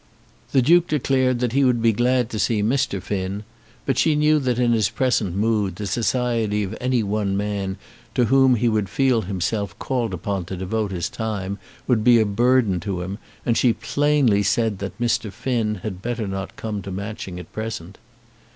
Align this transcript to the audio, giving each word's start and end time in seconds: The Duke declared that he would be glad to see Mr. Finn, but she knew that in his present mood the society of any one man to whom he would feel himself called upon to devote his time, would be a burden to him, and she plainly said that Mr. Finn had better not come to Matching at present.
The 0.51 0.63
Duke 0.63 0.87
declared 0.87 1.37
that 1.41 1.51
he 1.51 1.63
would 1.63 1.79
be 1.79 1.93
glad 1.93 2.31
to 2.31 2.39
see 2.39 2.63
Mr. 2.63 2.99
Finn, 2.99 3.43
but 3.85 3.99
she 3.99 4.15
knew 4.15 4.39
that 4.39 4.57
in 4.57 4.71
his 4.71 4.89
present 4.89 5.35
mood 5.35 5.75
the 5.75 5.85
society 5.85 6.63
of 6.63 6.75
any 6.81 7.03
one 7.03 7.37
man 7.37 7.77
to 8.15 8.25
whom 8.25 8.55
he 8.55 8.67
would 8.67 8.89
feel 8.89 9.21
himself 9.21 9.77
called 9.77 10.11
upon 10.15 10.45
to 10.45 10.57
devote 10.57 10.89
his 10.89 11.07
time, 11.07 11.59
would 11.85 12.03
be 12.03 12.19
a 12.19 12.25
burden 12.25 12.79
to 12.79 13.01
him, 13.03 13.19
and 13.45 13.59
she 13.59 13.73
plainly 13.73 14.41
said 14.41 14.79
that 14.79 14.97
Mr. 14.99 15.31
Finn 15.31 15.75
had 15.83 16.01
better 16.01 16.27
not 16.27 16.55
come 16.55 16.81
to 16.81 16.89
Matching 16.89 17.39
at 17.39 17.53
present. 17.53 17.99